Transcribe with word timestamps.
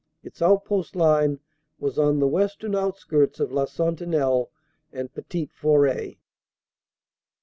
Its 0.23 0.41
outpost 0.41 0.95
line 0.95 1.39
was 1.77 1.99
on 1.99 2.17
the 2.17 2.25
western 2.27 2.75
outskirts 2.75 3.39
of 3.39 3.51
La 3.51 3.65
Sentinelle 3.65 4.49
and 4.91 5.13
Petite 5.13 5.51
Foret. 5.53 6.17